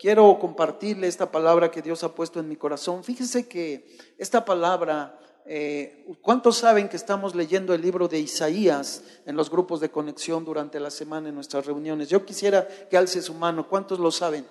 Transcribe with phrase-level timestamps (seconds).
[0.00, 3.04] quiero compartirle esta palabra que Dios ha puesto en mi corazón.
[3.04, 9.36] Fíjese que esta palabra, eh, ¿cuántos saben que estamos leyendo el libro de Isaías en
[9.36, 12.08] los grupos de conexión durante la semana en nuestras reuniones?
[12.08, 13.68] Yo quisiera que alce su mano.
[13.68, 14.46] ¿Cuántos lo saben?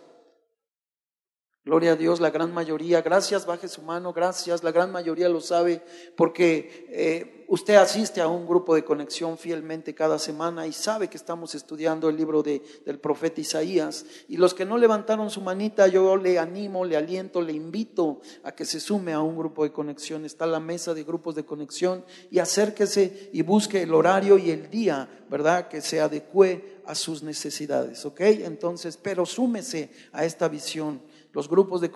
[1.69, 3.03] Gloria a Dios, la gran mayoría.
[3.03, 4.63] Gracias, baje su mano, gracias.
[4.63, 5.83] La gran mayoría lo sabe
[6.15, 11.17] porque eh, usted asiste a un grupo de conexión fielmente cada semana y sabe que
[11.17, 14.03] estamos estudiando el libro de, del profeta Isaías.
[14.27, 18.51] Y los que no levantaron su manita, yo le animo, le aliento, le invito a
[18.51, 20.25] que se sume a un grupo de conexión.
[20.25, 24.71] Está la mesa de grupos de conexión y acérquese y busque el horario y el
[24.71, 25.67] día, ¿verdad?
[25.67, 28.21] Que se adecue a sus necesidades, ¿ok?
[28.21, 31.91] Entonces, pero súmese a esta visión los grupos de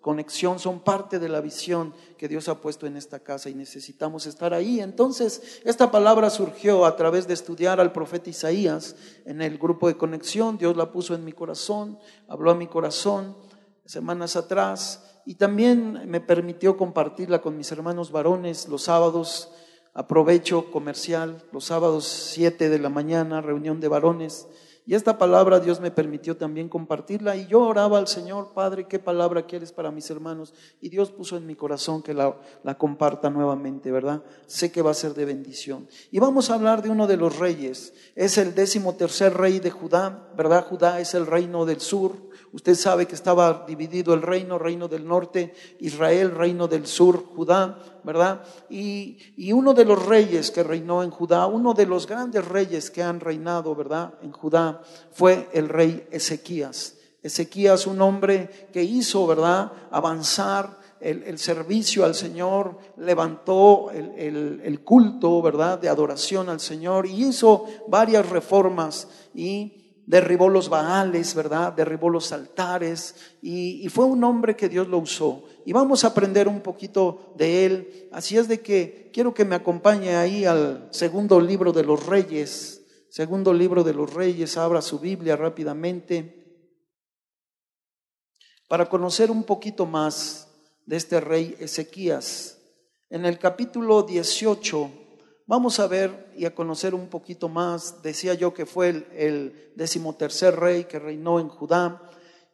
[0.00, 4.26] conexión son parte de la visión que Dios ha puesto en esta casa y necesitamos
[4.26, 4.80] estar ahí.
[4.80, 9.96] Entonces, esta palabra surgió a través de estudiar al profeta Isaías en el grupo de
[9.96, 10.58] conexión.
[10.58, 13.36] Dios la puso en mi corazón, habló a mi corazón
[13.84, 19.50] semanas atrás y también me permitió compartirla con mis hermanos varones los sábados.
[19.92, 24.46] Aprovecho comercial, los sábados 7 de la mañana, reunión de varones
[24.88, 28.98] y esta palabra Dios me permitió también compartirla y yo oraba al Señor, Padre, ¿qué
[28.98, 30.54] palabra quieres para mis hermanos?
[30.80, 34.22] Y Dios puso en mi corazón que la, la, comparta nuevamente, ¿verdad?
[34.46, 35.86] Sé que va a ser de bendición.
[36.10, 37.92] Y vamos a hablar de uno de los reyes.
[38.16, 40.64] Es el décimo tercer rey de Judá, ¿verdad?
[40.66, 42.16] Judá es el reino del sur.
[42.52, 47.78] Usted sabe que estaba dividido el reino, reino del norte, Israel, reino del sur, Judá,
[48.04, 48.42] ¿verdad?
[48.70, 52.90] Y, y, uno de los reyes que reinó en Judá, uno de los grandes reyes
[52.90, 54.14] que han reinado, ¿verdad?
[54.22, 54.77] En Judá,
[55.12, 56.94] fue el rey Ezequías.
[57.22, 59.72] Ezequías, un hombre que hizo, ¿verdad?
[59.90, 65.78] Avanzar el, servicio al Señor, levantó el, el culto, ¿verdad?
[65.78, 69.78] De adoración al Señor y hizo varias reformas y
[70.08, 71.74] derribó los baales, ¿verdad?
[71.74, 75.44] Derribó los altares y, fue un hombre que Dios lo usó.
[75.66, 78.08] Y vamos a aprender un poquito de él.
[78.10, 82.77] Así es de que quiero que me acompañe ahí al segundo libro de los reyes.
[83.10, 86.34] Segundo libro de los reyes, abra su Biblia rápidamente
[88.68, 90.48] para conocer un poquito más
[90.86, 92.58] de este rey Ezequías.
[93.10, 95.06] En el capítulo 18
[95.48, 98.02] Vamos a ver y a conocer un poquito más.
[98.02, 102.02] Decía yo que fue el, decimotercer rey que reinó en Judá.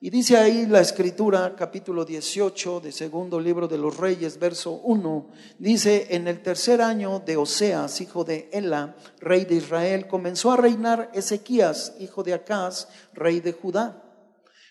[0.05, 5.29] Y dice ahí la escritura, capítulo 18 de segundo libro de los reyes, verso 1,
[5.59, 10.59] dice, en el tercer año de Oseas, hijo de Ela, rey de Israel, comenzó a
[10.59, 14.05] reinar Ezequías, hijo de Acaz, rey de Judá.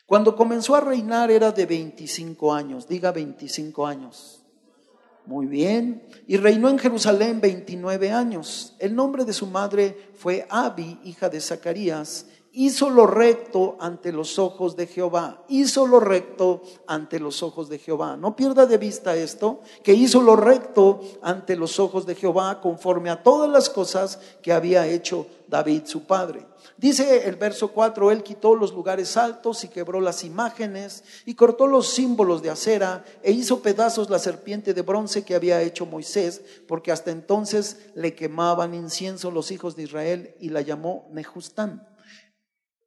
[0.06, 4.46] Cuando comenzó a reinar era de 25 años, diga 25 años.
[5.26, 6.04] Muy bien.
[6.28, 8.76] Y reinó en Jerusalén 29 años.
[8.78, 12.28] El nombre de su madre fue Abi, hija de Zacarías.
[12.56, 15.44] Hizo lo recto ante los ojos de Jehová.
[15.48, 18.16] Hizo lo recto ante los ojos de Jehová.
[18.16, 23.10] No pierda de vista esto, que hizo lo recto ante los ojos de Jehová conforme
[23.10, 26.46] a todas las cosas que había hecho David su padre.
[26.78, 31.66] Dice el verso 4, él quitó los lugares altos y quebró las imágenes y cortó
[31.66, 36.44] los símbolos de acera e hizo pedazos la serpiente de bronce que había hecho Moisés,
[36.68, 41.93] porque hasta entonces le quemaban incienso los hijos de Israel y la llamó Nejustán.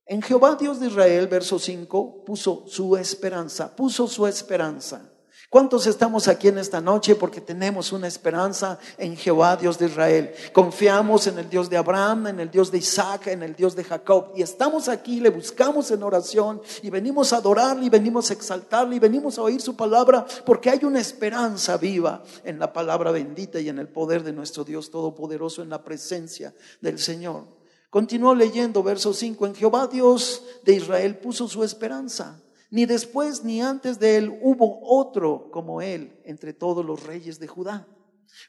[0.09, 5.11] En Jehová Dios de Israel, verso 5, puso su esperanza, puso su esperanza.
[5.50, 10.33] ¿Cuántos estamos aquí en esta noche porque tenemos una esperanza en Jehová, Dios de Israel?
[10.53, 13.83] Confiamos en el Dios de Abraham, en el Dios de Isaac, en el Dios de
[13.83, 14.33] Jacob.
[14.37, 18.97] Y estamos aquí, le buscamos en oración y venimos a adorarle y venimos a exaltarle
[18.97, 23.59] y venimos a oír su palabra porque hay una esperanza viva en la palabra bendita
[23.59, 27.56] y en el poder de nuestro Dios Todopoderoso, en la presencia del Señor.
[27.97, 29.47] Continuó leyendo verso 5.
[29.47, 32.43] En Jehová Dios de Israel puso su esperanza.
[32.71, 37.47] Ni después ni antes de él hubo otro como él entre todos los reyes de
[37.47, 37.89] Judá.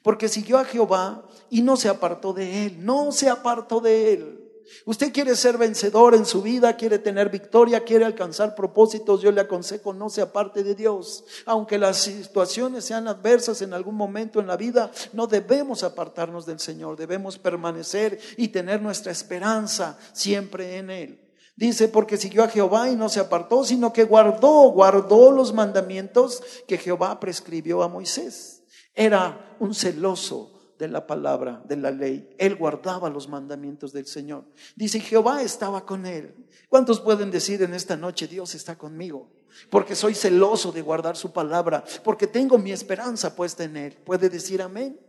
[0.03, 4.36] Porque siguió a Jehová y no se apartó de él, no se apartó de él.
[4.85, 9.41] Usted quiere ser vencedor en su vida, quiere tener victoria, quiere alcanzar propósitos, yo le
[9.41, 11.23] aconsejo no se aparte de Dios.
[11.46, 16.59] Aunque las situaciones sean adversas en algún momento en la vida, no debemos apartarnos del
[16.59, 21.28] Señor, debemos permanecer y tener nuestra esperanza siempre en Él.
[21.55, 26.43] Dice, porque siguió a Jehová y no se apartó, sino que guardó, guardó los mandamientos
[26.67, 28.64] que Jehová prescribió a Moisés.
[28.93, 32.29] Era un celoso de la palabra, de la ley.
[32.38, 34.46] Él guardaba los mandamientos del Señor.
[34.76, 36.35] Dice, Jehová estaba con él.
[36.70, 39.29] ¿Cuántos pueden decir en esta noche, Dios está conmigo?
[39.70, 43.97] Porque soy celoso de guardar su palabra, porque tengo mi esperanza puesta en él.
[44.06, 45.00] ¿Puede decir amén?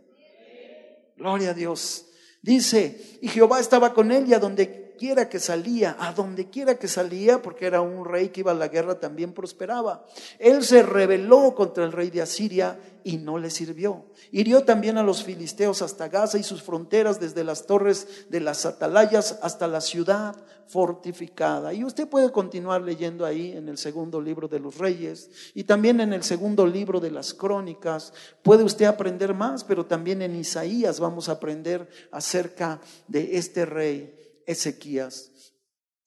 [1.17, 2.05] Gloria a Dios.
[2.41, 6.75] Dice, y Jehová estaba con él y a donde quiera que salía, a donde quiera
[6.75, 10.05] que salía, porque era un rey que iba a la guerra, también prosperaba.
[10.37, 14.05] Él se rebeló contra el rey de Asiria y no le sirvió.
[14.31, 18.65] Hirió también a los filisteos hasta Gaza y sus fronteras, desde las torres de las
[18.65, 20.35] atalayas hasta la ciudad
[20.67, 21.73] fortificada.
[21.73, 25.99] Y usted puede continuar leyendo ahí en el segundo libro de los reyes y también
[25.99, 28.13] en el segundo libro de las crónicas.
[28.43, 34.41] Puede usted aprender más, pero también en Isaías vamos a aprender acerca de este rey
[34.45, 35.31] Ezequías.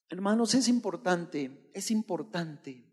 [0.09, 2.92] Hermanos, es importante, es importante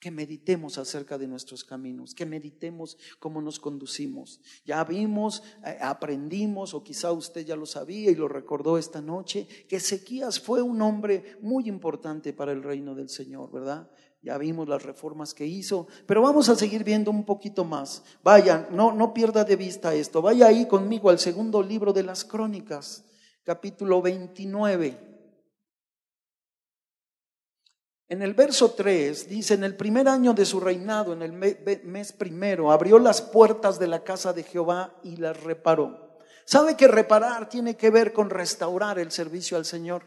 [0.00, 4.40] que meditemos acerca de nuestros caminos, que meditemos cómo nos conducimos.
[4.64, 9.46] Ya vimos, eh, aprendimos, o quizá usted ya lo sabía y lo recordó esta noche,
[9.68, 13.90] que Ezequías fue un hombre muy importante para el reino del Señor, ¿verdad?
[14.22, 18.02] Ya vimos las reformas que hizo, pero vamos a seguir viendo un poquito más.
[18.22, 20.20] Vaya, no, no pierda de vista esto.
[20.22, 23.04] Vaya ahí conmigo al segundo libro de las crónicas,
[23.44, 25.07] capítulo 29.
[28.10, 32.12] En el verso 3 dice, en el primer año de su reinado, en el mes
[32.12, 36.08] primero, abrió las puertas de la casa de Jehová y las reparó.
[36.46, 40.04] ¿Sabe que reparar tiene que ver con restaurar el servicio al Señor?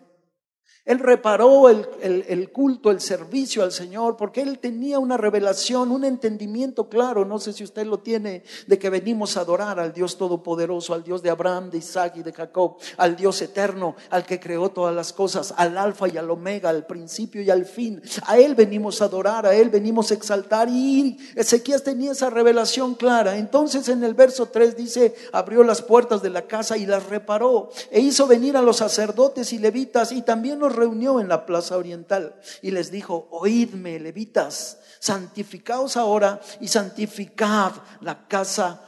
[0.83, 6.89] Él reparó el, culto, el servicio al Señor, porque él tenía una revelación, un entendimiento
[6.89, 10.95] claro, no sé si usted lo tiene, de que venimos a adorar al Dios Todopoderoso,
[10.95, 14.69] al Dios de Abraham, de Isaac y de Jacob, al Dios eterno, al que creó
[14.69, 18.01] todas las cosas, al alfa y al omega, al principio y al fin.
[18.25, 20.67] A Él venimos a adorar, a Él venimos a exaltar.
[20.67, 23.37] Y Ezequías tenía esa revelación clara.
[23.37, 27.69] Entonces en el verso 3 dice, abrió las puertas de la casa y las reparó,
[27.91, 31.77] e hizo venir a los sacerdotes y levitas y también los reunió en la plaza
[31.77, 38.88] oriental y les dijo, oídme, levitas, santificaos ahora y santificad la casa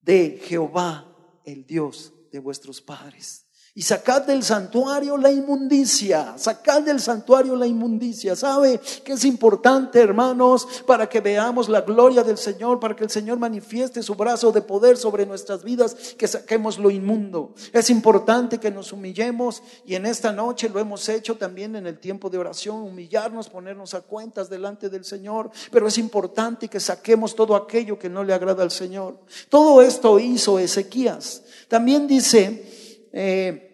[0.00, 3.47] de Jehová, el Dios de vuestros padres
[3.78, 8.34] y sacad del santuario la inmundicia, sacad del santuario la inmundicia.
[8.34, 13.10] ¿Sabe que es importante, hermanos, para que veamos la gloria del Señor, para que el
[13.10, 17.54] Señor manifieste su brazo de poder sobre nuestras vidas, que saquemos lo inmundo?
[17.72, 22.00] Es importante que nos humillemos y en esta noche lo hemos hecho también en el
[22.00, 27.36] tiempo de oración, humillarnos, ponernos a cuentas delante del Señor, pero es importante que saquemos
[27.36, 29.20] todo aquello que no le agrada al Señor.
[29.48, 31.44] Todo esto hizo Ezequías.
[31.68, 33.66] También dice, eh,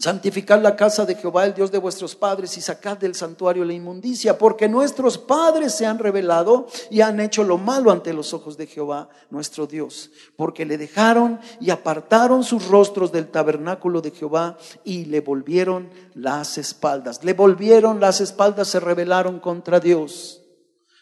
[0.00, 3.72] Santificad la casa de Jehová, el Dios de vuestros padres, y sacad del santuario la
[3.72, 8.56] inmundicia, porque nuestros padres se han revelado y han hecho lo malo ante los ojos
[8.56, 14.56] de Jehová, nuestro Dios, porque le dejaron y apartaron sus rostros del tabernáculo de Jehová
[14.84, 17.24] y le volvieron las espaldas.
[17.24, 20.37] Le volvieron las espaldas, se rebelaron contra Dios.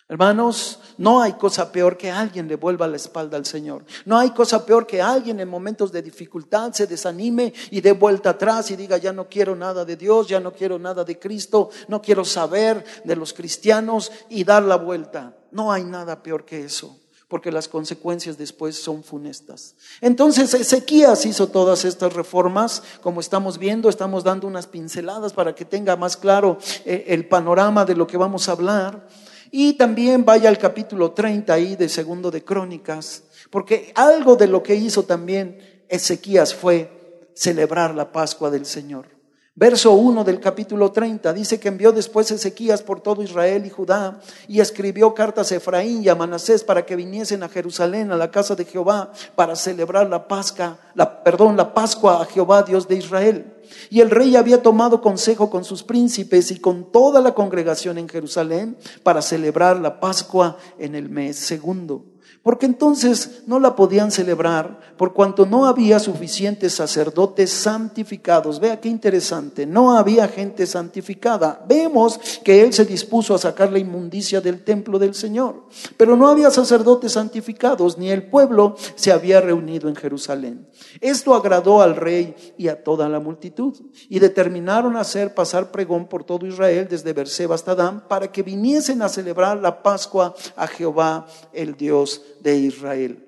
[0.08, 3.84] Hermanos, no hay cosa peor que alguien le vuelva la espalda al Señor.
[4.04, 8.30] No hay cosa peor que alguien en momentos de dificultad se desanime y dé vuelta
[8.30, 11.70] atrás y diga, ya no quiero nada de Dios, ya no quiero nada de Cristo,
[11.88, 15.36] no quiero saber de los cristianos y dar la vuelta.
[15.50, 19.74] No hay nada peor que eso, porque las consecuencias después son funestas.
[20.00, 25.64] Entonces Ezequías hizo todas estas reformas, como estamos viendo, estamos dando unas pinceladas para que
[25.64, 29.08] tenga más claro eh, el panorama de lo que vamos a hablar.
[29.58, 34.62] Y también vaya al capítulo 30 ahí de segundo de Crónicas, porque algo de lo
[34.62, 39.15] que hizo también Ezequías fue celebrar la Pascua del Señor.
[39.58, 44.20] Verso 1 del capítulo 30 dice que envió después Ezequías por todo Israel y Judá
[44.48, 48.30] y escribió cartas a Efraín y a Manasés para que viniesen a Jerusalén a la
[48.30, 52.96] casa de Jehová para celebrar la Pascua, la perdón, la Pascua a Jehová Dios de
[52.96, 53.54] Israel.
[53.88, 58.10] Y el rey había tomado consejo con sus príncipes y con toda la congregación en
[58.10, 62.04] Jerusalén para celebrar la Pascua en el mes segundo
[62.46, 68.60] porque entonces no la podían celebrar por cuanto no había suficientes sacerdotes santificados.
[68.60, 71.64] Vea qué interesante, no había gente santificada.
[71.66, 75.64] Vemos que él se dispuso a sacar la inmundicia del templo del Señor,
[75.96, 80.68] pero no había sacerdotes santificados, ni el pueblo se había reunido en Jerusalén.
[81.00, 83.74] Esto agradó al rey y a toda la multitud,
[84.08, 89.02] y determinaron hacer pasar pregón por todo Israel desde Berseba hasta Dan para que viniesen
[89.02, 93.22] a celebrar la Pascua a Jehová, el Dios de Israel.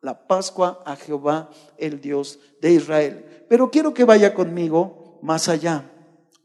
[0.00, 3.24] La Pascua a Jehová, el Dios de Israel.
[3.48, 5.90] Pero quiero que vaya conmigo más allá.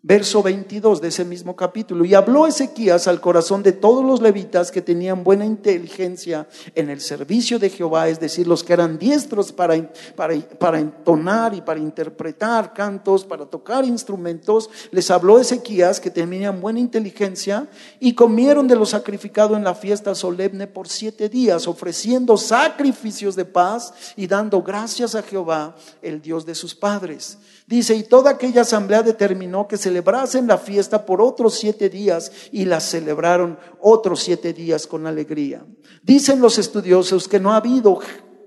[0.05, 2.03] Verso 22 de ese mismo capítulo.
[2.03, 6.45] Y habló Ezequías al corazón de todos los levitas que tenían buena inteligencia
[6.75, 11.55] en el servicio de Jehová, es decir, los que eran diestros para, para, para entonar
[11.55, 14.69] y para interpretar cantos, para tocar instrumentos.
[14.91, 17.69] Les habló Ezequías que tenían buena inteligencia
[18.01, 23.45] y comieron de lo sacrificado en la fiesta solemne por siete días, ofreciendo sacrificios de
[23.45, 27.37] paz y dando gracias a Jehová, el Dios de sus padres.
[27.65, 32.65] Dice, y toda aquella asamblea determinó que celebrasen la fiesta por otros siete días y
[32.65, 35.63] la celebraron otros siete días con alegría.
[36.01, 37.99] Dicen los estudiosos que no ha habido,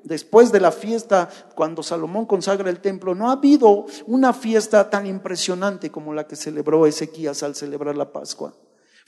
[0.03, 5.07] después de la fiesta, cuando Salomón consagra el templo, no ha habido una fiesta tan
[5.07, 8.53] impresionante como la que celebró Ezequías al celebrar la Pascua.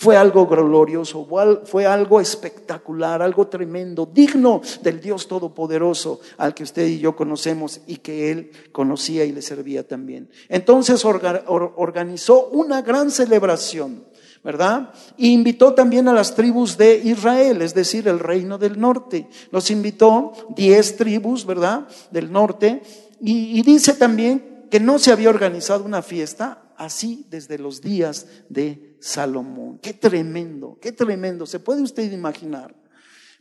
[0.01, 1.27] Fue algo glorioso,
[1.65, 7.81] fue algo espectacular, algo tremendo, digno del Dios Todopoderoso al que usted y yo conocemos
[7.85, 10.31] y que Él conocía y le servía también.
[10.49, 14.07] Entonces organizó una gran celebración.
[14.45, 14.95] ¿verdad?
[15.17, 19.29] Y invitó también a las tribus de Israel, es decir, el reino del norte.
[19.51, 21.89] Los invitó diez tribus, ¿verdad?
[22.13, 22.83] Del norte.
[23.21, 28.27] Y, y dice también que no se había organizado una fiesta así desde los días
[28.49, 29.79] de Salomón.
[29.81, 31.45] Qué tremendo, qué tremendo.
[31.45, 32.75] ¿Se puede usted imaginar?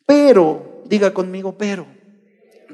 [0.05, 1.87] Pero, diga conmigo, pero,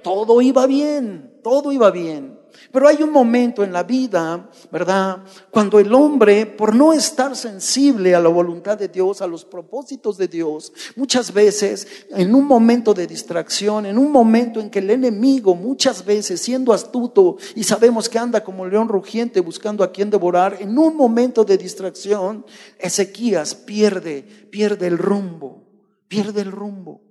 [0.01, 2.39] todo iba bien, todo iba bien.
[2.71, 5.23] Pero hay un momento en la vida, ¿verdad?
[5.51, 10.17] Cuando el hombre, por no estar sensible a la voluntad de Dios, a los propósitos
[10.17, 14.89] de Dios, muchas veces, en un momento de distracción, en un momento en que el
[14.89, 20.09] enemigo, muchas veces, siendo astuto y sabemos que anda como león rugiente buscando a quien
[20.09, 22.45] devorar, en un momento de distracción,
[22.79, 25.67] Ezequías pierde, pierde el rumbo,
[26.07, 27.01] pierde el rumbo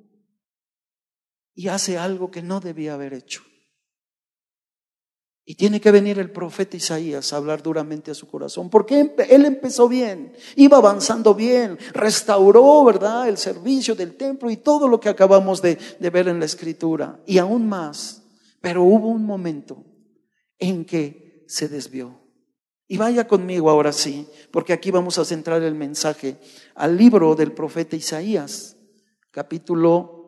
[1.54, 3.42] y hace algo que no debía haber hecho.
[5.44, 9.44] Y tiene que venir el profeta Isaías a hablar duramente a su corazón, porque él
[9.44, 15.08] empezó bien, iba avanzando bien, restauró, ¿verdad?, el servicio del templo y todo lo que
[15.08, 18.22] acabamos de, de ver en la escritura, y aún más.
[18.60, 19.84] Pero hubo un momento
[20.60, 22.20] en que se desvió.
[22.86, 26.36] Y vaya conmigo ahora sí, porque aquí vamos a centrar el mensaje
[26.74, 28.76] al libro del profeta Isaías,
[29.32, 30.22] capítulo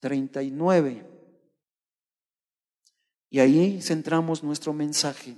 [0.00, 1.07] 39.
[3.30, 5.36] Y ahí centramos nuestro mensaje.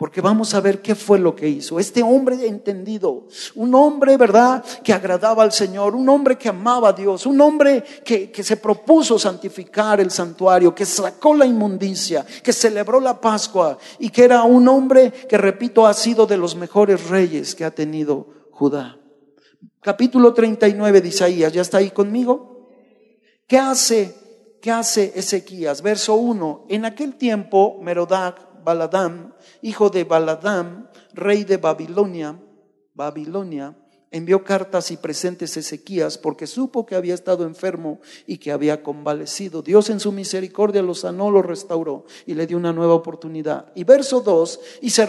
[0.00, 1.78] Porque vamos a ver qué fue lo que hizo.
[1.78, 6.92] Este hombre entendido, un hombre, ¿verdad?, que agradaba al Señor, un hombre que amaba a
[6.94, 12.54] Dios, un hombre que, que, se propuso santificar el santuario, que sacó la inmundicia, que
[12.54, 17.10] celebró la Pascua y que era un hombre que, repito, ha sido de los mejores
[17.10, 18.98] reyes que ha tenido Judá.
[19.82, 22.70] Capítulo 39 de Isaías, ¿ya está ahí conmigo?
[23.46, 24.14] ¿Qué hace
[24.60, 25.82] ¿qué hace Ezequías?
[25.82, 26.66] Verso 1.
[26.68, 32.38] En aquel tiempo, Merodac, Baladam, hijo de Baladam, rey de Babilonia,
[32.94, 33.74] Babilonia,
[34.10, 38.82] envió cartas y presentes a Ezequías porque supo que había estado enfermo y que había
[38.82, 39.62] convalecido.
[39.62, 43.70] Dios en su misericordia lo sanó, lo restauró y le dio una nueva oportunidad.
[43.74, 45.06] Y verso 2, y se,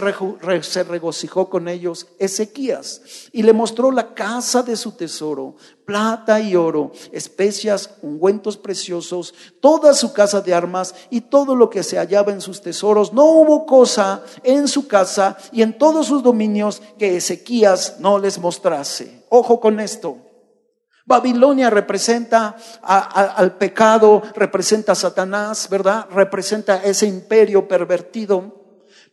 [0.61, 5.55] se regocijó con ellos Ezequías y le mostró la casa de su tesoro,
[5.91, 11.83] plata y oro, especias, ungüentos preciosos, toda su casa de armas y todo lo que
[11.83, 13.11] se hallaba en sus tesoros.
[13.11, 18.39] No hubo cosa en su casa y en todos sus dominios que Ezequías no les
[18.39, 19.25] mostrase.
[19.27, 20.17] Ojo con esto.
[21.05, 26.07] Babilonia representa al pecado, representa a Satanás, ¿verdad?
[26.09, 28.61] Representa ese imperio pervertido.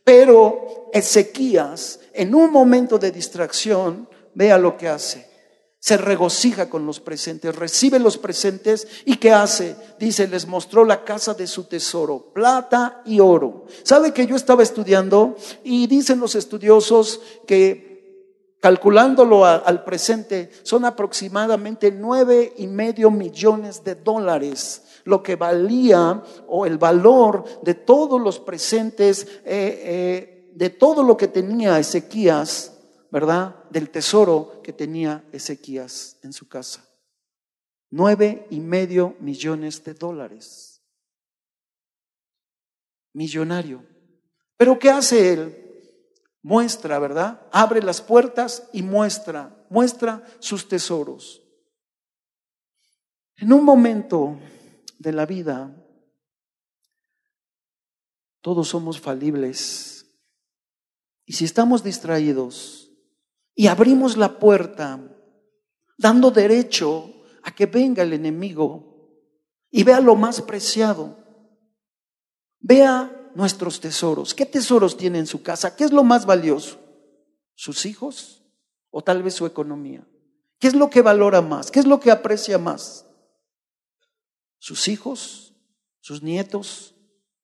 [0.05, 5.28] Pero Ezequías, en un momento de distracción, vea lo que hace
[5.79, 9.77] se regocija con los presentes, recibe los presentes y ¿qué hace?
[9.97, 13.65] Dice, les mostró la casa de su tesoro, plata y oro.
[13.83, 17.87] ¿Sabe que yo estaba estudiando y dicen los estudiosos que
[18.59, 26.65] calculándolo al presente son aproximadamente nueve y medio millones de dólares lo que valía o
[26.65, 32.73] el valor de todos los presentes, eh, eh, de todo lo que tenía Ezequías
[33.11, 33.63] ¿verdad?
[33.69, 36.87] Del tesoro que tenía Ezequías en su casa.
[37.89, 40.81] Nueve y medio millones de dólares.
[43.13, 43.83] Millonario.
[44.57, 45.65] Pero ¿qué hace él?
[46.41, 47.47] Muestra, ¿verdad?
[47.51, 51.41] Abre las puertas y muestra, muestra sus tesoros.
[53.37, 54.37] En un momento
[54.99, 55.75] de la vida,
[58.41, 60.05] todos somos falibles.
[61.25, 62.88] Y si estamos distraídos,
[63.59, 65.01] y abrimos la puerta
[65.97, 67.13] dando derecho
[67.43, 69.27] a que venga el enemigo
[69.69, 71.17] y vea lo más preciado.
[72.61, 74.33] Vea nuestros tesoros.
[74.33, 75.75] ¿Qué tesoros tiene en su casa?
[75.75, 76.79] ¿Qué es lo más valioso?
[77.53, 78.45] ¿Sus hijos?
[78.91, 80.07] ¿O tal vez su economía?
[80.57, 81.69] ¿Qué es lo que valora más?
[81.69, 83.07] ¿Qué es lo que aprecia más?
[84.57, 85.53] ¿Sus hijos?
[85.99, 86.95] ¿Sus nietos?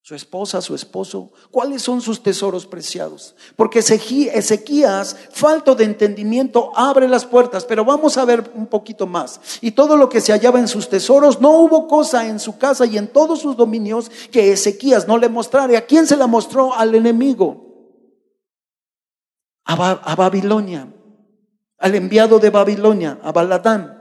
[0.05, 3.33] Su esposa, su esposo, cuáles son sus tesoros preciados.
[3.55, 9.41] Porque Ezequías, falto de entendimiento, abre las puertas, pero vamos a ver un poquito más.
[9.61, 12.85] Y todo lo que se hallaba en sus tesoros, no hubo cosa en su casa
[12.85, 15.75] y en todos sus dominios que Ezequías no le mostrara.
[15.75, 16.75] ¿A quién se la mostró?
[16.75, 17.65] Al enemigo.
[19.65, 20.87] A, a Babilonia,
[21.79, 23.94] al enviado de Babilonia, a Baladán.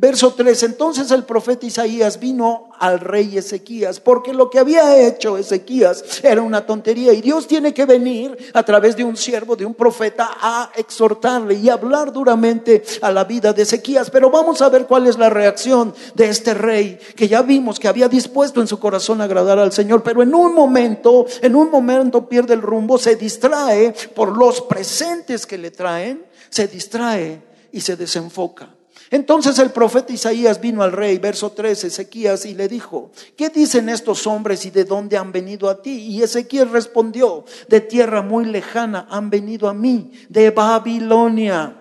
[0.00, 5.36] Verso 3, entonces el profeta Isaías vino al rey Ezequías, porque lo que había hecho
[5.36, 9.66] Ezequías era una tontería y Dios tiene que venir a través de un siervo, de
[9.66, 14.08] un profeta, a exhortarle y hablar duramente a la vida de Ezequías.
[14.08, 17.88] Pero vamos a ver cuál es la reacción de este rey, que ya vimos que
[17.88, 22.26] había dispuesto en su corazón agradar al Señor, pero en un momento, en un momento
[22.26, 27.96] pierde el rumbo, se distrae por los presentes que le traen, se distrae y se
[27.96, 28.79] desenfoca.
[29.10, 33.88] Entonces el profeta Isaías vino al rey, verso 13, Ezequías, y le dijo, ¿qué dicen
[33.88, 35.90] estos hombres y de dónde han venido a ti?
[35.90, 41.76] Y Ezequías respondió, de tierra muy lejana han venido a mí, de Babilonia.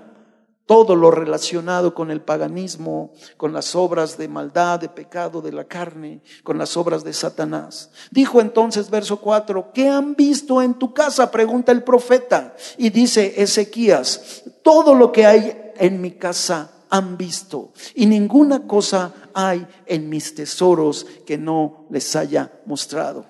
[0.66, 5.64] Todo lo relacionado con el paganismo, con las obras de maldad, de pecado de la
[5.64, 7.90] carne, con las obras de Satanás.
[8.12, 11.32] Dijo entonces, verso 4, ¿qué han visto en tu casa?
[11.32, 12.56] Pregunta el profeta.
[12.78, 19.14] Y dice Ezequías, todo lo que hay en mi casa han visto y ninguna cosa
[19.34, 23.26] hay en mis tesoros que no les haya mostrado.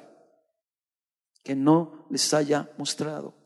[1.44, 3.39] Que no les haya mostrado.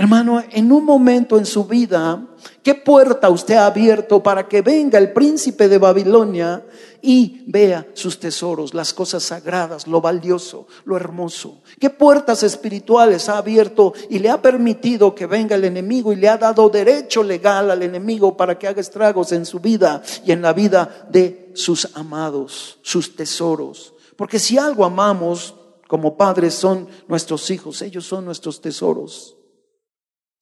[0.00, 2.26] Hermano, en un momento en su vida,
[2.62, 6.64] ¿qué puerta usted ha abierto para que venga el príncipe de Babilonia
[7.02, 11.60] y vea sus tesoros, las cosas sagradas, lo valioso, lo hermoso?
[11.78, 16.30] ¿Qué puertas espirituales ha abierto y le ha permitido que venga el enemigo y le
[16.30, 20.40] ha dado derecho legal al enemigo para que haga estragos en su vida y en
[20.40, 23.92] la vida de sus amados, sus tesoros?
[24.16, 29.36] Porque si algo amamos como padres son nuestros hijos, ellos son nuestros tesoros.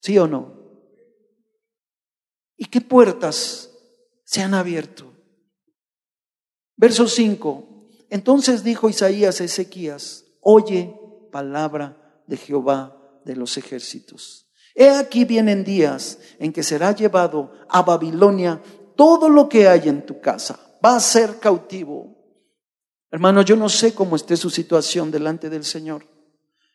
[0.01, 0.59] ¿Sí o no?
[2.57, 3.71] ¿Y qué puertas
[4.23, 5.13] se han abierto?
[6.75, 7.87] Verso 5.
[8.09, 10.95] Entonces dijo Isaías a Ezequías, oye
[11.31, 14.49] palabra de Jehová de los ejércitos.
[14.75, 18.61] He aquí vienen días en que será llevado a Babilonia
[18.95, 20.59] todo lo que hay en tu casa.
[20.83, 22.17] Va a ser cautivo.
[23.11, 26.05] Hermano, yo no sé cómo esté su situación delante del Señor.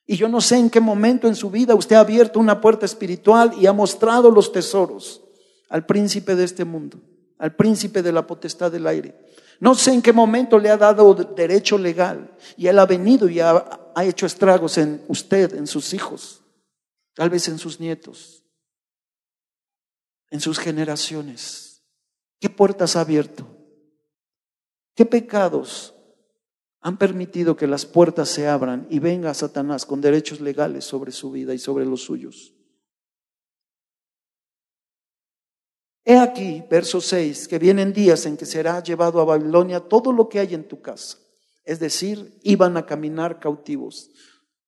[0.07, 2.85] Y yo no sé en qué momento en su vida usted ha abierto una puerta
[2.85, 5.23] espiritual y ha mostrado los tesoros
[5.71, 7.01] al príncipe de este mundo,
[7.39, 9.15] al príncipe de la potestad del aire.
[9.61, 13.41] No sé en qué momento le ha dado derecho legal y él ha venido y
[13.41, 16.43] ha, ha hecho estragos en usted, en sus hijos,
[17.15, 18.45] tal vez en sus nietos,
[20.31, 21.83] en sus generaciones.
[22.41, 23.47] ¿Qué puertas ha abierto?
[24.95, 25.94] ¿Qué pecados
[26.85, 31.31] han permitido que las puertas se abran y venga Satanás con derechos legales sobre su
[31.31, 32.53] vida y sobre los suyos.
[36.05, 40.29] He aquí, verso 6, que vienen días en que será llevado a Babilonia todo lo
[40.29, 41.17] que hay en tu casa.
[41.65, 44.11] Es decir, iban a caminar cautivos,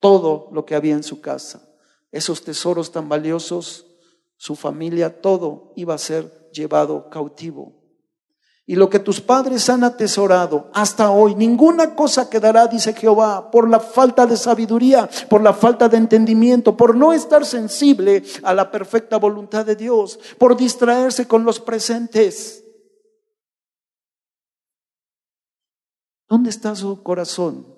[0.00, 1.68] todo lo que había en su casa,
[2.12, 3.84] esos tesoros tan valiosos,
[4.38, 7.85] su familia, todo iba a ser llevado cautivo.
[8.68, 13.70] Y lo que tus padres han atesorado hasta hoy, ninguna cosa quedará, dice Jehová, por
[13.70, 18.72] la falta de sabiduría, por la falta de entendimiento, por no estar sensible a la
[18.72, 22.64] perfecta voluntad de Dios, por distraerse con los presentes.
[26.28, 27.72] ¿Dónde está su corazón?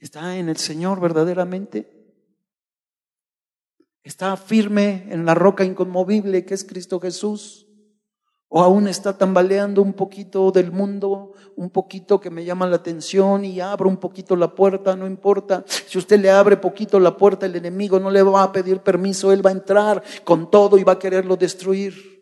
[0.00, 1.88] ¿Está en el Señor verdaderamente?
[4.02, 7.67] ¿Está firme en la roca inconmovible que es Cristo Jesús?
[8.50, 13.44] O aún está tambaleando un poquito del mundo, un poquito que me llama la atención
[13.44, 15.64] y abro un poquito la puerta, no importa.
[15.66, 19.32] Si usted le abre poquito la puerta, el enemigo no le va a pedir permiso,
[19.32, 22.18] él va a entrar con todo y va a quererlo destruir.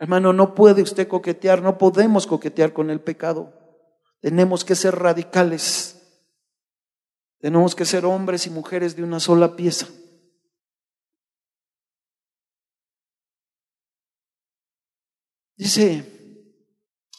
[0.00, 3.52] Hermano, no puede usted coquetear, no podemos coquetear con el pecado.
[4.20, 6.00] Tenemos que ser radicales.
[7.38, 9.86] Tenemos que ser hombres y mujeres de una sola pieza.
[15.62, 16.04] Dice,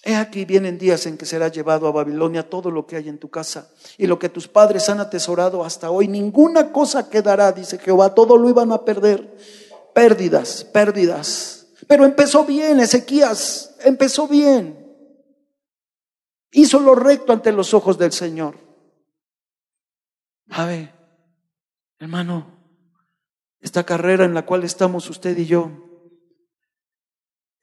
[0.03, 3.17] he aquí vienen días en que será llevado a Babilonia todo lo que hay en
[3.17, 6.09] tu casa y lo que tus padres han atesorado hasta hoy.
[6.09, 9.37] Ninguna cosa quedará, dice Jehová, todo lo iban a perder.
[9.93, 11.67] Pérdidas, pérdidas.
[11.87, 14.77] Pero empezó bien, Ezequías, empezó bien.
[16.51, 18.57] Hizo lo recto ante los ojos del Señor.
[20.49, 20.91] A ver,
[21.97, 22.47] Hermano,
[23.61, 25.92] esta carrera en la cual estamos usted y yo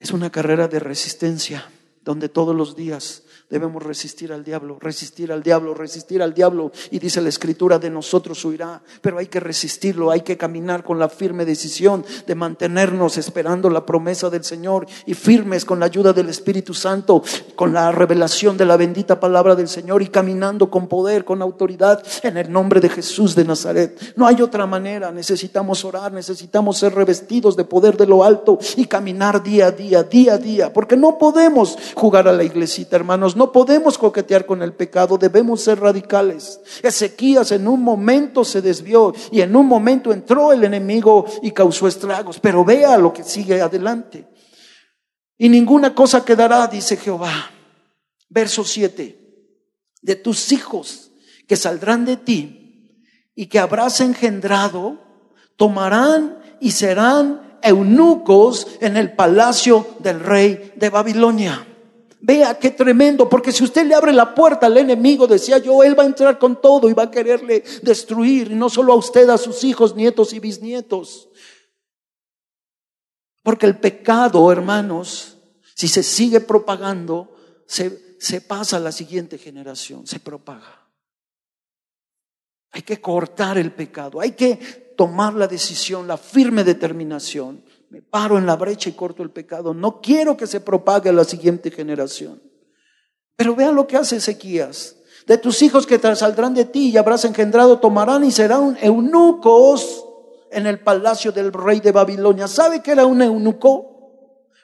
[0.01, 1.69] es una carrera de resistencia,
[2.03, 6.71] donde todos los días Debemos resistir al diablo, resistir al diablo, resistir al diablo.
[6.89, 8.81] Y dice la escritura, de nosotros huirá.
[9.01, 13.85] Pero hay que resistirlo, hay que caminar con la firme decisión de mantenernos esperando la
[13.85, 17.21] promesa del Señor y firmes con la ayuda del Espíritu Santo,
[17.55, 22.01] con la revelación de la bendita palabra del Señor y caminando con poder, con autoridad
[22.23, 24.13] en el nombre de Jesús de Nazaret.
[24.15, 25.11] No hay otra manera.
[25.11, 30.03] Necesitamos orar, necesitamos ser revestidos de poder de lo alto y caminar día a día,
[30.03, 30.71] día a día.
[30.71, 35.61] Porque no podemos jugar a la iglesita, hermanos no podemos coquetear con el pecado, debemos
[35.61, 36.59] ser radicales.
[36.83, 41.87] Ezequías en un momento se desvió y en un momento entró el enemigo y causó
[41.87, 44.27] estragos, pero vea lo que sigue adelante.
[45.39, 47.49] Y ninguna cosa quedará, dice Jehová.
[48.29, 49.17] Verso 7.
[50.03, 51.09] De tus hijos
[51.47, 54.99] que saldrán de ti y que habrás engendrado,
[55.55, 61.69] tomarán y serán eunucos en el palacio del rey de Babilonia.
[62.23, 65.97] Vea qué tremendo, porque si usted le abre la puerta al enemigo, decía yo, él
[65.97, 69.27] va a entrar con todo y va a quererle destruir, y no solo a usted,
[69.29, 71.29] a sus hijos, nietos y bisnietos.
[73.41, 75.39] Porque el pecado, hermanos,
[75.73, 80.87] si se sigue propagando, se, se pasa a la siguiente generación, se propaga.
[82.69, 88.37] Hay que cortar el pecado, hay que tomar la decisión, la firme determinación me paro
[88.37, 89.73] en la brecha y corto el pecado.
[89.73, 92.41] No quiero que se propague a la siguiente generación.
[93.35, 94.95] Pero vean lo que hace Ezequías.
[95.27, 100.05] De tus hijos que saldrán de ti y habrás engendrado, tomarán y serán eunucos
[100.51, 102.47] en el palacio del rey de Babilonia.
[102.47, 103.89] ¿Sabe qué era un eunuco?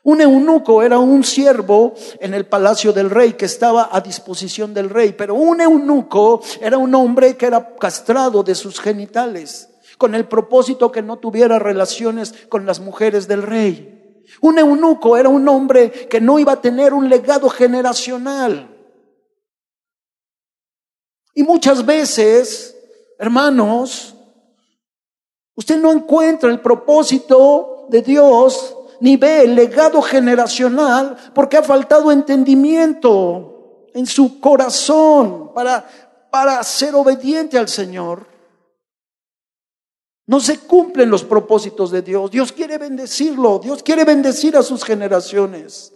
[0.04, 4.90] Un eunuco era un siervo en el palacio del rey que estaba a disposición del
[4.90, 10.28] rey, pero un eunuco era un hombre que era castrado de sus genitales con el
[10.28, 14.24] propósito que no tuviera relaciones con las mujeres del rey.
[14.42, 18.70] Un eunuco era un hombre que no iba a tener un legado generacional.
[21.34, 22.76] Y muchas veces,
[23.18, 24.16] hermanos,
[25.56, 32.12] usted no encuentra el propósito de Dios ni ve el legado generacional porque ha faltado
[32.12, 35.88] entendimiento en su corazón para,
[36.32, 38.37] para ser obediente al Señor.
[40.28, 42.30] No se cumplen los propósitos de Dios.
[42.30, 43.60] Dios quiere bendecirlo.
[43.60, 45.94] Dios quiere bendecir a sus generaciones.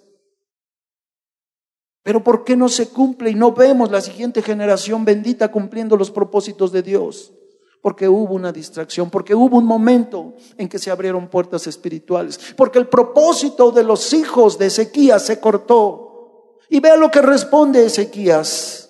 [2.02, 6.10] Pero ¿por qué no se cumple y no vemos la siguiente generación bendita cumpliendo los
[6.10, 7.34] propósitos de Dios?
[7.82, 12.80] Porque hubo una distracción, porque hubo un momento en que se abrieron puertas espirituales, porque
[12.80, 16.58] el propósito de los hijos de Ezequías se cortó.
[16.70, 18.89] Y vea lo que responde Ezequías.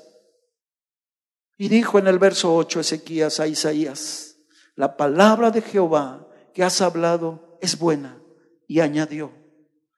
[1.57, 4.30] Y dijo en el verso 8 Ezequías a Isaías,
[4.75, 8.17] la palabra de Jehová que has hablado es buena.
[8.67, 9.31] Y añadió,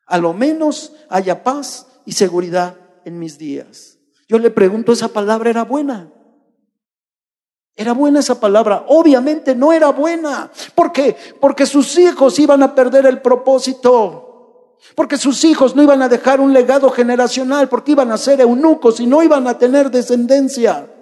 [0.08, 4.00] a lo menos haya paz y seguridad en mis días.
[4.28, 6.12] Yo le pregunto, ¿esa palabra era buena?
[7.76, 8.86] ¿Era buena esa palabra?
[8.88, 10.52] Obviamente no era buena.
[10.76, 11.16] ¿Por qué?
[11.40, 14.78] Porque sus hijos iban a perder el propósito.
[14.96, 19.00] Porque sus hijos no iban a dejar un legado generacional, porque iban a ser eunucos
[19.00, 20.93] y no iban a tener descendencia.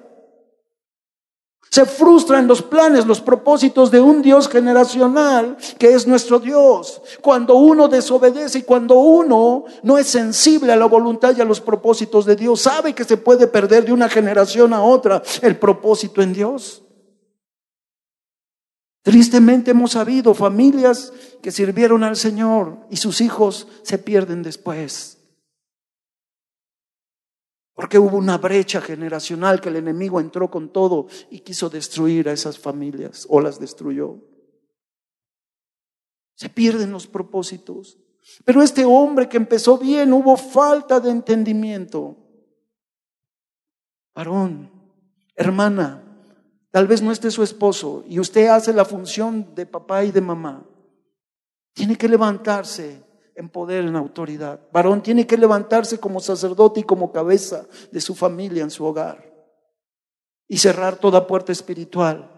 [1.72, 7.02] Se frustran los planes, los propósitos de un Dios generacional que es nuestro Dios.
[7.22, 11.62] Cuando uno desobedece y cuando uno no es sensible a la voluntad y a los
[11.62, 16.22] propósitos de Dios, sabe que se puede perder de una generación a otra el propósito
[16.22, 16.84] en Dios.
[19.02, 25.21] Tristemente hemos sabido familias que sirvieron al Señor y sus hijos se pierden después.
[27.82, 32.32] Porque hubo una brecha generacional que el enemigo entró con todo y quiso destruir a
[32.32, 34.20] esas familias o las destruyó.
[36.36, 37.98] Se pierden los propósitos.
[38.46, 42.18] Pero este hombre que empezó bien, hubo falta de entendimiento.
[44.14, 44.70] Varón,
[45.36, 46.04] hermana,
[46.70, 50.22] tal vez no esté su esposo y usted hace la función de papá y de
[50.22, 50.70] mamá.
[51.74, 53.02] Tiene que levantarse
[53.42, 54.62] en poder, en autoridad.
[54.72, 59.34] Varón tiene que levantarse como sacerdote y como cabeza de su familia en su hogar
[60.48, 62.30] y cerrar toda puerta espiritual,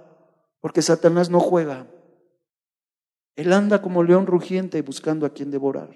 [0.61, 1.87] porque Satanás no juega.
[3.35, 5.93] Él anda como león rugiente buscando a quien devorar.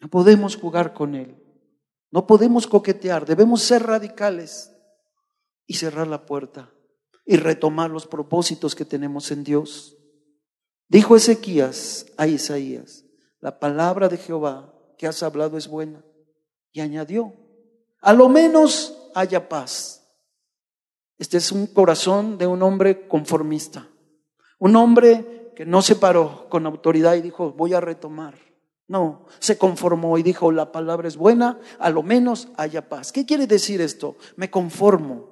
[0.00, 1.36] No podemos jugar con él.
[2.10, 3.24] No podemos coquetear.
[3.24, 4.74] Debemos ser radicales
[5.66, 6.72] y cerrar la puerta
[7.24, 9.97] y retomar los propósitos que tenemos en Dios.
[10.88, 13.04] Dijo Ezequías a Isaías,
[13.40, 16.02] la palabra de Jehová que has hablado es buena.
[16.72, 17.32] Y añadió,
[18.00, 20.06] a lo menos haya paz
[21.18, 23.88] Este es un corazón de un hombre conformista,
[24.58, 28.36] un hombre que no se paró con autoridad y dijo, voy a retomar.
[28.86, 33.12] No, se conformó y dijo, la palabra es buena, a lo menos haya paz.
[33.12, 34.16] ¿Qué quiere decir esto?
[34.36, 35.28] Me conformo.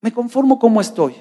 [0.00, 1.14] Me conformo como estoy.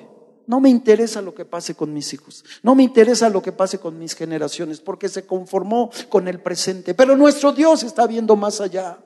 [0.47, 2.45] No me interesa lo que pase con mis hijos.
[2.61, 6.93] No me interesa lo que pase con mis generaciones, porque se conformó con el presente.
[6.93, 8.99] Pero nuestro Dios está viendo más allá.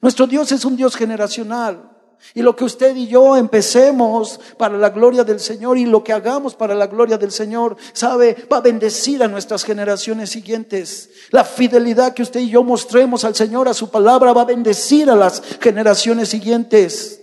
[0.00, 1.90] Nuestro Dios es un Dios generacional.
[2.34, 6.12] Y lo que usted y yo empecemos para la gloria del Señor y lo que
[6.12, 11.10] hagamos para la gloria del Señor, sabe, va a bendecir a nuestras generaciones siguientes.
[11.30, 15.10] La fidelidad que usted y yo mostremos al Señor, a su palabra, va a bendecir
[15.10, 17.21] a las generaciones siguientes.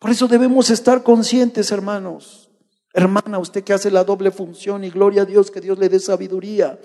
[0.00, 2.48] Por eso debemos estar conscientes, hermanos.
[2.94, 6.00] Hermana, usted que hace la doble función y gloria a Dios, que Dios le dé
[6.00, 6.78] sabiduría.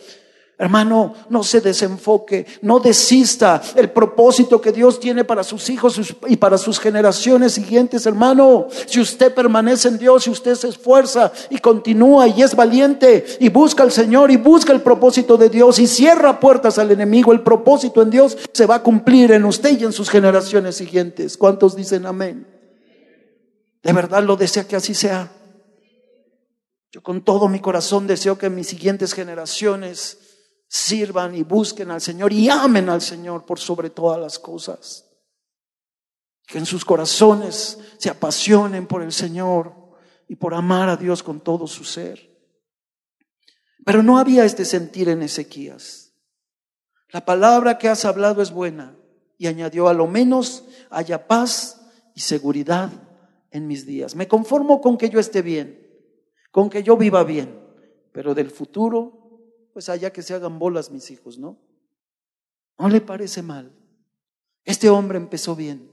[0.58, 6.36] Hermano, no se desenfoque, no desista el propósito que Dios tiene para sus hijos y
[6.36, 8.67] para sus generaciones siguientes, hermano.
[8.86, 13.47] Si usted permanece en Dios, si usted se esfuerza y continúa y es valiente y
[13.47, 17.43] busca al Señor y busca el propósito de Dios y cierra puertas al enemigo, el
[17.43, 21.38] propósito en Dios se va a cumplir en usted y en sus generaciones siguientes.
[21.38, 22.55] ¿Cuántos dicen amén?
[23.86, 25.32] De verdad lo desea que así sea.
[26.91, 30.17] Yo con todo mi corazón deseo que mis siguientes generaciones
[30.67, 35.06] sirvan y busquen al Señor y amen al Señor por sobre todas las cosas.
[36.48, 39.76] Que en sus corazones se apasionen por el Señor
[40.28, 42.36] y por amar a Dios con todo su ser.
[43.86, 46.12] Pero no había este sentir en Ezequías.
[47.10, 48.98] La palabra que has hablado es buena
[49.38, 51.82] y añadió a lo menos haya paz
[52.15, 52.89] y seguridad
[53.56, 54.15] en mis días.
[54.15, 55.82] Me conformo con que yo esté bien,
[56.52, 57.58] con que yo viva bien,
[58.12, 59.26] pero del futuro
[59.76, 61.60] pues allá que se hagan bolas mis hijos, ¿no?
[62.80, 63.76] No le parece mal.
[64.63, 65.91] Este hombre empezó bien.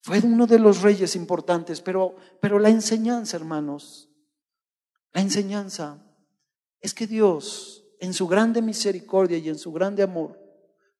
[0.00, 4.10] Fue uno de los reyes importantes, pero, pero la enseñanza, hermanos,
[5.12, 6.04] la enseñanza
[6.80, 10.36] es que Dios, en su grande misericordia y en su grande amor,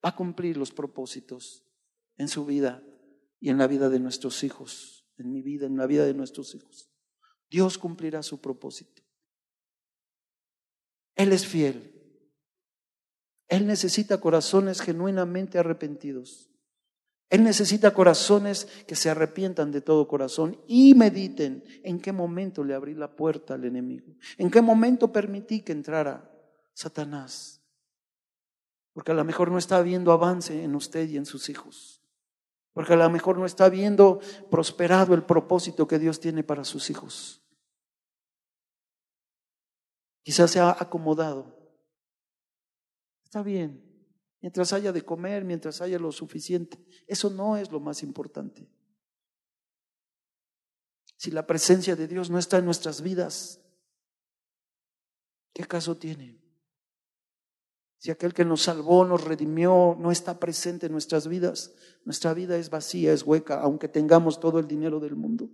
[0.04, 1.64] va a cumplir los propósitos
[2.16, 2.85] en su vida
[3.40, 6.55] y en la vida de nuestros hijos, en mi vida, en la vida de nuestros
[6.55, 6.90] hijos.
[7.51, 9.03] Dios cumplirá su propósito.
[11.14, 11.92] Él es fiel.
[13.48, 16.48] Él necesita corazones genuinamente arrepentidos.
[17.29, 22.75] Él necesita corazones que se arrepientan de todo corazón y mediten en qué momento le
[22.75, 26.31] abrí la puerta al enemigo, en qué momento permití que entrara
[26.75, 27.62] Satanás.
[28.92, 32.01] Porque a lo mejor no está viendo avance en usted y en sus hijos.
[32.72, 36.88] Porque a lo mejor no está viendo prosperado el propósito que Dios tiene para sus
[36.90, 37.42] hijos.
[40.22, 41.58] Quizás se ha acomodado.
[43.24, 43.88] Está bien.
[44.40, 46.78] Mientras haya de comer, mientras haya lo suficiente.
[47.06, 48.68] Eso no es lo más importante.
[51.16, 53.61] Si la presencia de Dios no está en nuestras vidas,
[55.52, 56.41] ¿qué caso tiene?
[58.02, 61.72] Si aquel que nos salvó, nos redimió, no está presente en nuestras vidas,
[62.04, 65.48] nuestra vida es vacía, es hueca, aunque tengamos todo el dinero del mundo.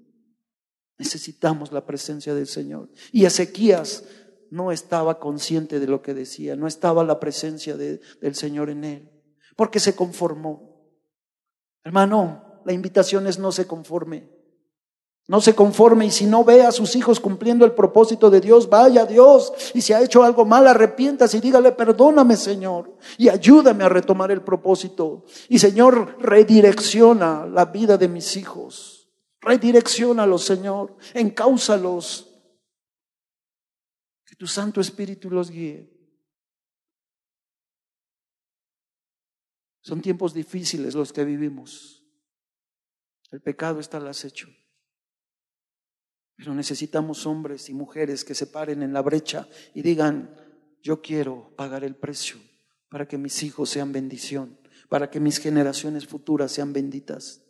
[0.97, 2.89] Necesitamos la presencia del Señor.
[3.13, 4.05] Y Ezequías
[4.51, 9.11] no estaba consciente de lo que decía, no estaba la presencia del Señor en él,
[9.55, 10.91] porque se conformó.
[11.85, 14.38] Hermano, la invitación es no se conforme.
[15.29, 18.69] No se conforme y si no ve a sus hijos cumpliendo el propósito de Dios,
[18.69, 19.53] vaya a Dios.
[19.75, 24.33] Y si ha hecho algo mal, arrepientas y dígale, perdóname Señor y ayúdame a retomar
[24.33, 25.25] el propósito.
[25.49, 29.09] Y Señor, redirecciona la vida de mis hijos.
[29.41, 30.97] Redireccionalos, Señor.
[31.15, 32.29] Encáusalos
[34.39, 35.93] tu Santo Espíritu los guíe.
[39.81, 42.05] Son tiempos difíciles los que vivimos.
[43.31, 44.49] El pecado está al acecho.
[46.39, 50.37] Pero necesitamos hombres y mujeres que se paren en la brecha y digan,
[50.81, 52.39] yo quiero pagar el precio
[52.89, 54.57] para que mis hijos sean bendición,
[54.89, 57.43] para que mis generaciones futuras sean benditas.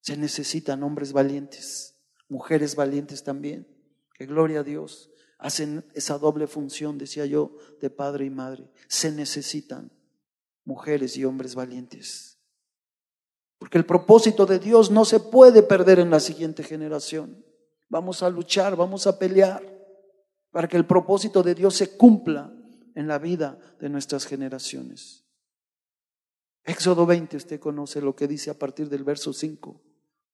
[0.00, 1.94] Se necesitan hombres valientes,
[2.28, 3.68] mujeres valientes también.
[4.12, 8.68] Que gloria a Dios hacen esa doble función, decía yo, de padre y madre.
[8.88, 9.92] Se necesitan
[10.64, 12.38] mujeres y hombres valientes.
[13.58, 17.44] Porque el propósito de Dios no se puede perder en la siguiente generación.
[17.90, 19.62] Vamos a luchar, vamos a pelear
[20.50, 22.52] para que el propósito de Dios se cumpla
[22.94, 25.26] en la vida de nuestras generaciones.
[26.64, 29.82] Éxodo 20, usted conoce lo que dice a partir del verso 5.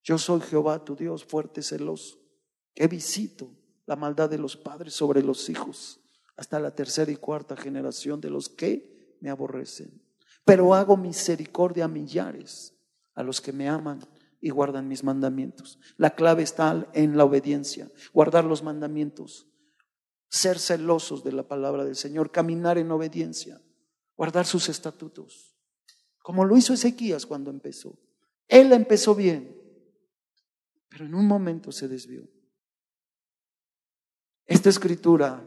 [0.03, 2.19] Yo soy Jehová, tu Dios, fuerte, celoso,
[2.75, 3.49] que visito
[3.87, 5.99] la maldad de los padres sobre los hijos,
[6.35, 10.03] hasta la tercera y cuarta generación de los que me aborrecen.
[10.45, 12.75] Pero hago misericordia a millares,
[13.15, 13.99] a los que me aman
[14.39, 15.79] y guardan mis mandamientos.
[15.97, 19.47] La clave está en la obediencia, guardar los mandamientos,
[20.29, 23.61] ser celosos de la palabra del Señor, caminar en obediencia,
[24.15, 25.55] guardar sus estatutos,
[26.21, 27.97] como lo hizo Ezequías cuando empezó.
[28.47, 29.55] Él empezó bien,
[30.89, 32.29] pero en un momento se desvió.
[34.45, 35.43] Esta escritura,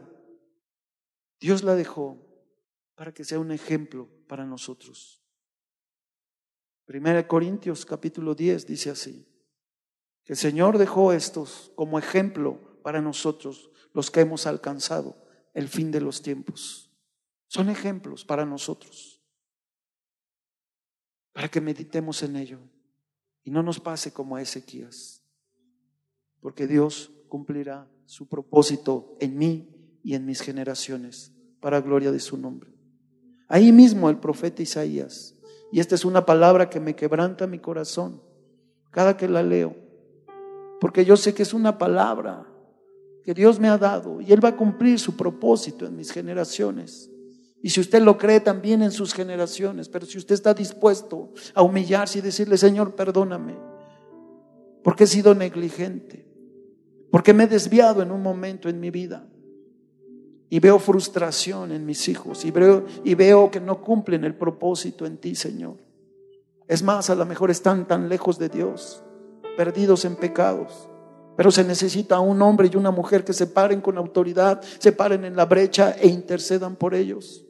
[1.39, 2.19] Dios la dejó
[2.95, 5.20] para que sea un ejemplo para nosotros.
[6.85, 9.27] Primera Corintios capítulo 10 dice así,
[10.23, 15.15] que el Señor dejó estos como ejemplo para nosotros, los que hemos alcanzado
[15.53, 16.91] el fin de los tiempos.
[17.47, 19.21] Son ejemplos para nosotros,
[21.33, 22.59] para que meditemos en ello
[23.43, 25.23] y no nos pase como a Ezequías,
[26.39, 32.37] porque Dios cumplirá su propósito en mí y en mis generaciones, para gloria de su
[32.37, 32.73] nombre.
[33.47, 35.35] Ahí mismo el profeta Isaías
[35.71, 38.21] y esta es una palabra que me quebranta mi corazón
[38.91, 39.75] cada que la leo.
[40.79, 42.45] Porque yo sé que es una palabra
[43.23, 47.09] que Dios me ha dado y Él va a cumplir su propósito en mis generaciones.
[47.63, 51.61] Y si usted lo cree también en sus generaciones, pero si usted está dispuesto a
[51.61, 53.55] humillarse y decirle, Señor, perdóname,
[54.83, 56.27] porque he sido negligente,
[57.11, 59.27] porque me he desviado en un momento en mi vida
[60.53, 65.05] y veo frustración en mis hijos y veo, y veo que no cumplen el propósito
[65.05, 65.77] en ti, Señor.
[66.67, 69.01] Es más, a lo mejor están tan lejos de Dios,
[69.55, 70.89] perdidos en pecados.
[71.37, 75.23] Pero se necesita un hombre y una mujer que se paren con autoridad, se paren
[75.23, 77.45] en la brecha e intercedan por ellos.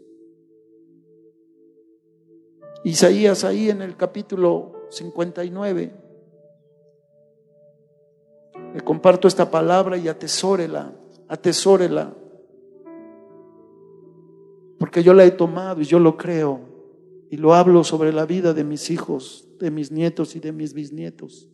[2.83, 5.91] Isaías ahí en el capítulo 59.
[8.75, 10.93] Le comparto esta palabra y atesórela,
[11.27, 12.13] atesórela
[14.81, 16.59] porque yo la he tomado y yo lo creo
[17.29, 20.73] y lo hablo sobre la vida de mis hijos, de mis nietos y de mis
[20.73, 21.47] bisnietos.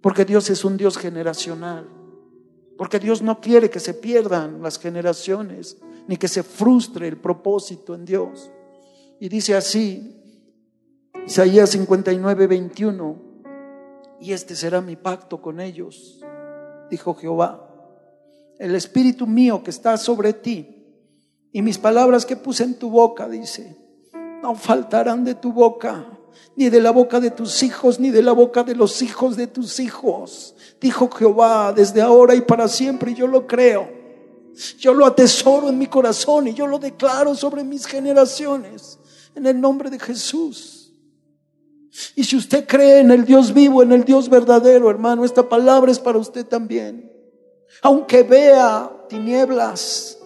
[0.00, 1.88] Porque Dios es un Dios generacional.
[2.78, 7.92] Porque Dios no quiere que se pierdan las generaciones, ni que se frustre el propósito
[7.92, 8.48] en Dios.
[9.18, 10.22] Y dice así,
[11.26, 13.16] Isaías 59, 21,
[14.20, 16.20] y este será mi pacto con ellos,
[16.88, 17.68] dijo Jehová.
[18.60, 20.73] El Espíritu mío que está sobre ti
[21.54, 23.76] y mis palabras que puse en tu boca, dice,
[24.42, 26.04] no faltarán de tu boca,
[26.56, 29.46] ni de la boca de tus hijos, ni de la boca de los hijos de
[29.46, 30.56] tus hijos.
[30.80, 33.88] Dijo Jehová desde ahora y para siempre, yo lo creo.
[34.80, 38.98] Yo lo atesoro en mi corazón y yo lo declaro sobre mis generaciones,
[39.36, 40.92] en el nombre de Jesús.
[42.16, 45.92] Y si usted cree en el Dios vivo, en el Dios verdadero, hermano, esta palabra
[45.92, 47.12] es para usted también.
[47.80, 50.18] Aunque vea tinieblas,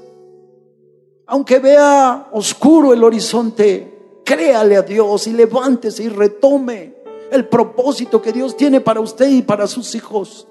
[1.29, 6.97] aunque vea oscuro el horizonte, créale a Dios y levántese y retome
[7.31, 10.49] el propósito que Dios tiene para usted y para sus hijos.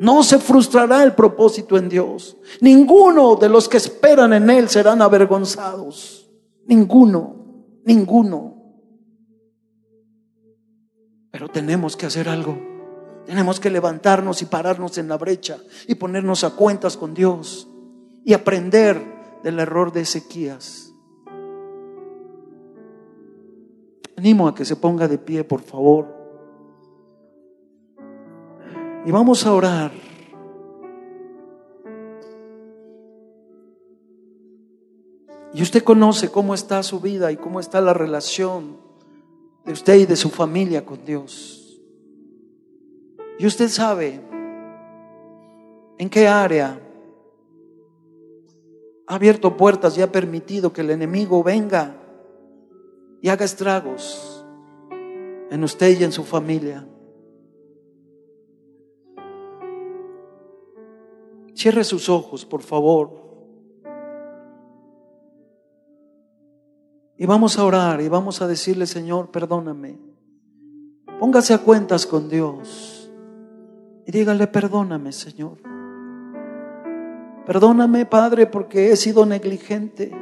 [0.00, 2.36] No se frustrará el propósito en Dios.
[2.60, 6.28] Ninguno de los que esperan en Él serán avergonzados.
[6.66, 7.36] Ninguno,
[7.84, 8.56] ninguno.
[11.30, 12.58] Pero tenemos que hacer algo.
[13.24, 17.68] Tenemos que levantarnos y pararnos en la brecha y ponernos a cuentas con Dios
[18.24, 19.11] y aprender
[19.42, 20.94] del error de Ezequías.
[24.16, 26.06] Animo a que se ponga de pie, por favor.
[29.04, 29.92] Y vamos a orar.
[35.54, 38.78] Y usted conoce cómo está su vida y cómo está la relación
[39.64, 41.80] de usted y de su familia con Dios.
[43.38, 44.20] Y usted sabe
[45.98, 46.80] en qué área
[49.12, 51.94] ha abierto puertas y ha permitido que el enemigo venga
[53.20, 54.42] y haga estragos
[55.50, 56.88] en usted y en su familia.
[61.54, 63.10] Cierre sus ojos, por favor.
[67.18, 69.98] Y vamos a orar y vamos a decirle, Señor, perdóname.
[71.20, 73.10] Póngase a cuentas con Dios
[74.06, 75.71] y dígale, perdóname, Señor.
[77.46, 80.12] Perdóname, Padre, porque he sido negligente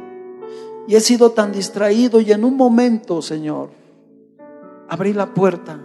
[0.87, 3.71] y he sido tan distraído y en un momento, Señor,
[4.89, 5.79] abrí la puerta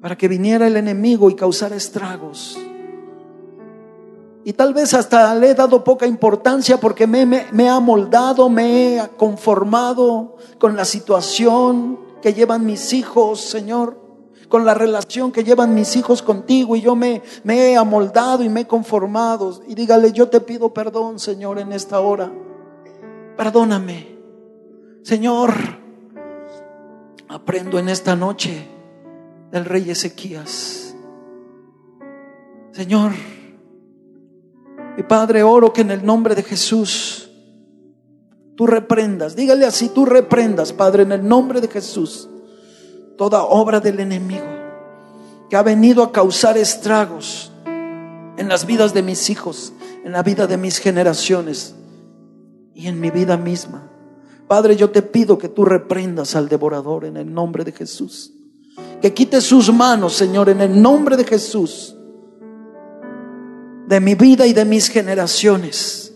[0.00, 2.58] para que viniera el enemigo y causara estragos.
[4.44, 8.48] Y tal vez hasta le he dado poca importancia porque me, me, me ha moldado,
[8.48, 14.03] me he conformado con la situación que llevan mis hijos, Señor
[14.48, 18.62] con la relación que llevan mis hijos contigo y yo me, he amoldado y me
[18.62, 19.62] he conformado.
[19.66, 22.32] Y dígale, yo te pido perdón, Señor, en esta hora.
[23.36, 24.18] Perdóname.
[25.02, 25.52] Señor,
[27.28, 28.66] aprendo en esta noche
[29.50, 30.94] del rey Ezequías.
[32.72, 33.12] Señor,
[34.96, 37.30] y Padre, oro que en el nombre de Jesús
[38.56, 42.28] tú reprendas, dígale así, tú reprendas, Padre, en el nombre de Jesús,
[43.16, 44.54] toda obra del enemigo
[45.48, 47.52] que ha venido a causar estragos
[48.36, 49.72] en las vidas de mis hijos,
[50.04, 51.74] en la vida de mis generaciones
[52.74, 53.90] y en mi vida misma.
[54.48, 58.32] Padre, yo te pido que tú reprendas al devorador en el nombre de Jesús.
[59.00, 61.96] Que quite sus manos, Señor, en el nombre de Jesús,
[63.86, 66.12] de mi vida y de mis generaciones.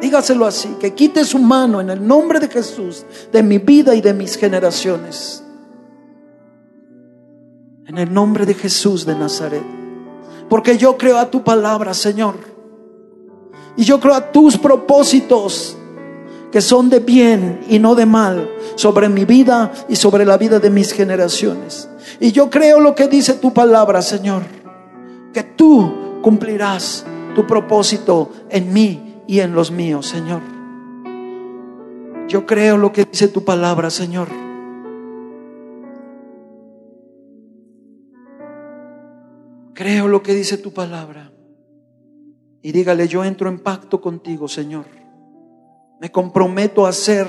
[0.00, 4.00] Dígaselo así, que quite su mano en el nombre de Jesús, de mi vida y
[4.00, 5.43] de mis generaciones.
[7.86, 9.64] En el nombre de Jesús de Nazaret.
[10.48, 12.36] Porque yo creo a tu palabra, Señor.
[13.76, 15.76] Y yo creo a tus propósitos
[16.50, 20.60] que son de bien y no de mal sobre mi vida y sobre la vida
[20.60, 21.88] de mis generaciones.
[22.20, 24.42] Y yo creo lo que dice tu palabra, Señor,
[25.32, 27.04] que tú cumplirás
[27.34, 30.40] tu propósito en mí y en los míos, Señor.
[32.28, 34.43] Yo creo lo que dice tu palabra, Señor.
[39.74, 41.32] Creo lo que dice tu palabra.
[42.62, 44.86] Y dígale, yo entro en pacto contigo, Señor.
[46.00, 47.28] Me comprometo a hacer,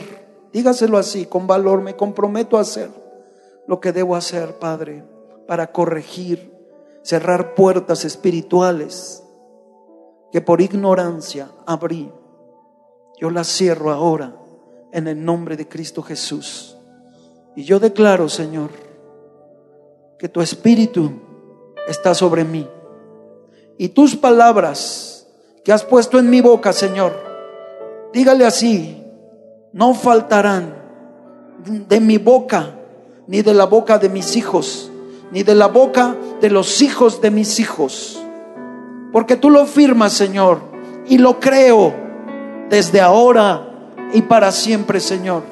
[0.54, 2.90] dígaselo así, con valor, me comprometo a hacer
[3.68, 5.04] lo que debo hacer, Padre,
[5.48, 6.54] para corregir,
[7.02, 9.24] cerrar puertas espirituales
[10.32, 12.12] que por ignorancia abrí.
[13.20, 14.36] Yo las cierro ahora
[14.92, 16.78] en el nombre de Cristo Jesús.
[17.56, 18.70] Y yo declaro, Señor,
[20.20, 21.12] que tu espíritu
[21.88, 22.68] está sobre mí.
[23.78, 25.28] Y tus palabras
[25.64, 27.14] que has puesto en mi boca, Señor,
[28.14, 29.04] dígale así,
[29.74, 30.76] no faltarán
[31.66, 32.76] de mi boca,
[33.28, 34.92] ni de la boca de mis hijos,
[35.32, 38.22] ni de la boca de los hijos de mis hijos.
[39.12, 40.60] Porque tú lo firmas, Señor,
[41.08, 41.94] y lo creo
[42.70, 45.44] desde ahora y para siempre, Señor.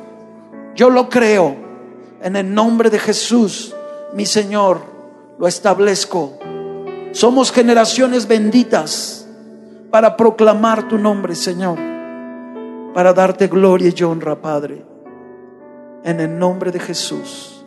[0.75, 1.55] Yo lo creo
[2.21, 3.75] en el nombre de Jesús,
[4.13, 4.92] mi Señor
[5.37, 6.37] lo establezco.
[7.11, 9.27] Somos generaciones benditas
[9.91, 11.77] para proclamar tu nombre, Señor,
[12.93, 14.85] para darte gloria y honra, Padre.
[16.03, 17.65] En el nombre de Jesús,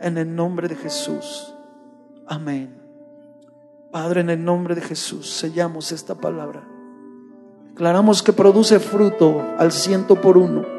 [0.00, 1.54] en el nombre de Jesús.
[2.26, 2.82] Amén.
[3.90, 6.66] Padre, en el nombre de Jesús, sellamos esta palabra.
[7.68, 10.73] Declaramos que produce fruto al ciento por uno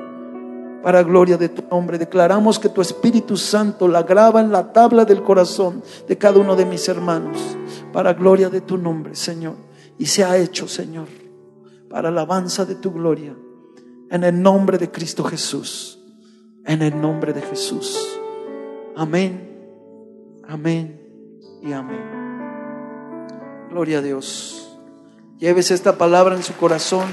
[0.85, 1.97] para gloria de tu nombre.
[1.97, 6.55] Declaramos que tu Espíritu Santo la graba en la tabla del corazón de cada uno
[6.55, 7.39] de mis hermanos,
[7.91, 9.55] para gloria de tu nombre, Señor.
[9.97, 11.07] Y se ha hecho, Señor,
[11.89, 13.35] para alabanza de tu gloria,
[14.11, 15.99] en el nombre de Cristo Jesús,
[16.65, 18.19] en el nombre de Jesús.
[18.95, 19.57] Amén,
[20.47, 21.01] amén
[21.63, 22.03] y amén.
[23.71, 24.77] Gloria a Dios.
[25.39, 27.07] Llévese esta palabra en su corazón.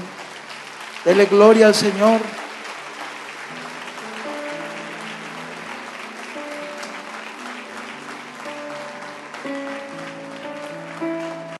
[1.05, 2.19] Dele gloria al Señor.